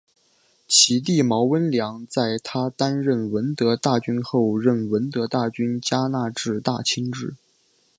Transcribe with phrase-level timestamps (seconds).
[0.67, 7.35] 其弟毛温良在她担任闻得大君后任闻得大君加那志大亲职。